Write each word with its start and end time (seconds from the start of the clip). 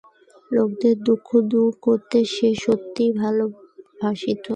লোকের 0.51 0.95
দুঃখ 1.07 1.27
দূর 1.51 1.69
করিতে 1.85 2.19
সে 2.33 2.49
সত্যই 2.63 3.09
ভালোবাসিত। 3.21 4.43